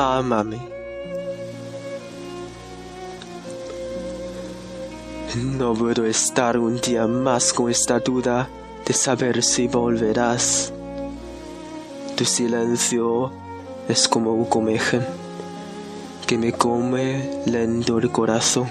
ámame. 0.00 0.58
No 5.36 5.74
puedo 5.74 6.06
estar 6.06 6.58
un 6.58 6.80
día 6.80 7.06
más 7.06 7.52
con 7.52 7.70
esta 7.70 7.98
duda 8.00 8.48
de 8.86 8.94
saber 8.94 9.42
si 9.42 9.68
volverás. 9.68 10.72
Tu 12.16 12.24
silencio 12.24 13.30
es 13.88 14.08
como 14.08 14.32
un 14.32 14.46
comeje 14.46 15.00
que 16.26 16.38
me 16.38 16.52
come 16.52 17.42
lento 17.44 17.98
el 17.98 18.10
corazón. 18.10 18.70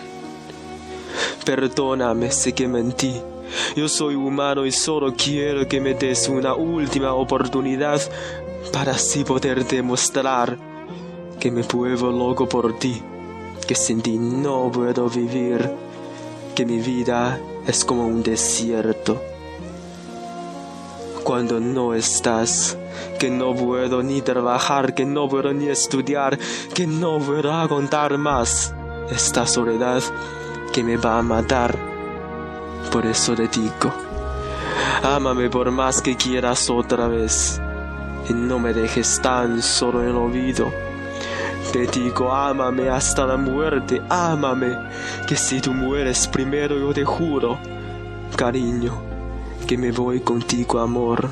Perdóname 1.46 2.32
si 2.32 2.54
que 2.54 2.68
mentí. 2.68 3.22
Yo 3.76 3.88
soy 3.88 4.16
humano 4.16 4.66
y 4.66 4.72
solo 4.72 5.14
quiero 5.16 5.68
que 5.68 5.80
me 5.80 5.94
des 5.94 6.28
una 6.28 6.56
última 6.56 7.14
oportunidad 7.14 8.02
para 8.74 8.94
así 8.94 9.24
poder 9.24 9.66
demostrar 9.66 10.69
que 11.40 11.52
me 11.52 11.62
vuelvo 11.62 12.12
loco 12.12 12.50
por 12.50 12.78
ti, 12.78 13.02
que 13.66 13.74
sin 13.74 14.02
ti 14.02 14.18
no 14.18 14.70
puedo 14.72 15.10
vivir, 15.10 15.72
que 16.54 16.66
mi 16.66 16.80
vida 16.80 17.40
es 17.66 17.86
como 17.86 18.06
un 18.06 18.22
desierto. 18.22 19.22
Cuando 21.24 21.62
no 21.62 21.94
estás, 21.94 22.78
que 23.18 23.30
no 23.30 23.56
puedo 23.56 24.04
ni 24.04 24.22
trabajar, 24.22 24.94
que 24.94 25.06
no 25.06 25.30
puedo 25.30 25.54
ni 25.54 25.70
estudiar, 25.70 26.38
que 26.74 26.86
no 26.86 27.20
puedo 27.20 27.54
aguantar 27.54 28.18
más 28.18 28.74
esta 29.10 29.48
soledad 29.48 30.02
que 30.74 30.84
me 30.84 30.98
va 30.98 31.20
a 31.20 31.24
matar. 31.24 31.78
Por 32.92 33.06
eso 33.06 33.34
te 33.34 33.48
digo, 33.48 33.94
ámame 35.04 35.50
por 35.50 35.72
más 35.72 36.02
que 36.02 36.18
quieras 36.18 36.70
otra 36.70 37.08
vez 37.08 37.62
y 38.28 38.34
no 38.34 38.60
me 38.60 38.74
dejes 38.74 39.22
tan 39.22 39.62
solo 39.62 40.04
en 40.04 40.10
el 40.10 40.16
olvido. 40.16 40.89
Te 41.72 41.86
digo, 41.86 42.34
ámame 42.34 42.90
hasta 42.90 43.28
la 43.28 43.38
muerte, 43.38 44.02
ámame, 44.10 44.76
que 45.28 45.36
si 45.36 45.62
tú 45.62 45.72
mueres 45.72 46.28
primero 46.28 46.80
yo 46.80 46.92
te 46.94 47.06
juro, 47.06 47.60
cariño, 48.36 49.00
que 49.68 49.78
me 49.78 49.92
voy 49.92 50.20
contigo, 50.22 50.80
amor. 50.80 51.30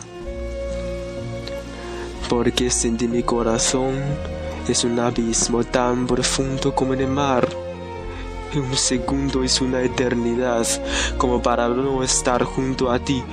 Porque 2.29 2.69
sentí 2.69 3.07
mi 3.07 3.23
corazón 3.23 3.95
es 4.67 4.83
un 4.83 4.99
abismo 4.99 5.63
tan 5.63 6.05
profundo 6.05 6.75
como 6.75 6.93
el 6.93 7.07
mar. 7.07 7.47
Y 8.53 8.59
un 8.59 8.75
segundo 8.75 9.43
es 9.43 9.59
una 9.59 9.81
eternidad, 9.81 10.67
como 11.17 11.41
para 11.41 11.67
no 11.67 12.03
estar 12.03 12.43
junto 12.43 12.91
a 12.91 12.99
ti 12.99 13.23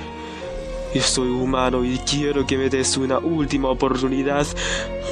yo 0.95 1.03
soy 1.03 1.29
humano 1.29 1.85
y 1.85 1.99
quiero 1.99 2.47
que 2.47 2.57
me 2.57 2.71
des 2.71 2.97
una 2.97 3.19
última 3.19 3.69
oportunidad 3.69 4.47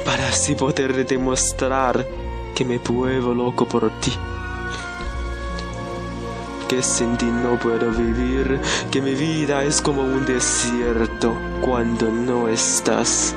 para 0.05 0.29
así 0.29 0.55
poder 0.55 1.05
demostrar 1.05 2.07
que 2.55 2.63
me 2.63 2.77
vuelvo 2.77 3.33
loco 3.33 3.65
por 3.65 3.89
ti. 3.99 4.13
Que 6.69 6.81
sin 6.81 7.17
ti 7.17 7.25
no 7.25 7.59
puedo 7.59 7.91
vivir, 7.91 8.61
que 8.91 9.01
mi 9.01 9.13
vida 9.13 9.65
es 9.65 9.81
como 9.81 10.03
un 10.03 10.25
desierto 10.25 11.35
cuando 11.61 12.09
no 12.09 12.47
estás. 12.47 13.35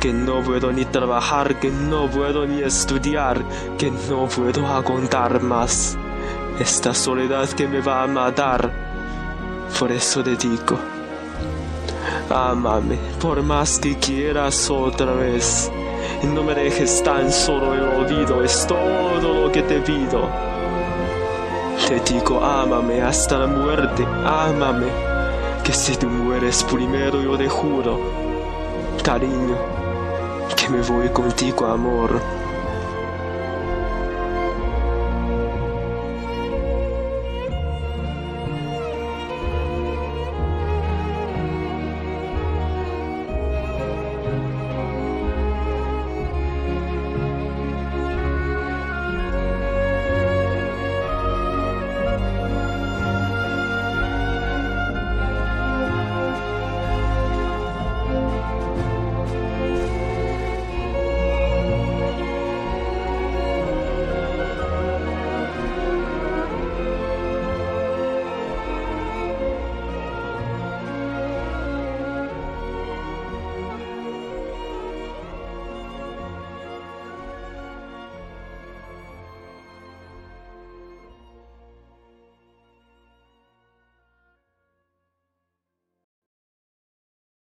Que 0.00 0.12
no 0.12 0.42
puedo 0.42 0.72
ni 0.72 0.84
trabajar, 0.86 1.60
que 1.60 1.70
no 1.70 2.10
puedo 2.10 2.46
ni 2.46 2.62
estudiar, 2.62 3.44
que 3.78 3.92
no 3.92 4.26
puedo 4.26 4.66
aguantar 4.66 5.40
más. 5.40 5.96
Esta 6.58 6.92
soledad 6.92 7.48
que 7.50 7.68
me 7.68 7.80
va 7.80 8.02
a 8.02 8.06
matar. 8.08 8.72
Por 9.78 9.92
eso 9.92 10.24
te 10.24 10.34
digo. 10.34 10.95
Ámame 12.30 12.98
por 13.20 13.42
más 13.42 13.78
que 13.78 13.96
quieras 13.96 14.68
otra 14.70 15.12
vez. 15.12 15.70
No 16.34 16.42
me 16.42 16.54
dejes 16.54 17.02
tan 17.02 17.30
solo 17.30 17.74
el 17.74 17.82
olvido, 17.82 18.42
es 18.42 18.66
todo 18.66 19.44
lo 19.44 19.52
que 19.52 19.62
te 19.62 19.80
pido. 19.80 20.28
Te 21.88 22.00
digo, 22.00 22.42
ámame 22.42 23.02
hasta 23.02 23.38
la 23.38 23.46
muerte, 23.46 24.04
ámame. 24.24 24.86
Que 25.62 25.72
si 25.72 25.96
tú 25.96 26.08
mueres 26.08 26.64
primero 26.64 27.22
yo 27.22 27.36
te 27.36 27.48
juro, 27.48 28.00
cariño, 29.04 29.56
que 30.56 30.68
me 30.68 30.80
voy 30.82 31.08
contigo, 31.10 31.66
amor. 31.66 32.20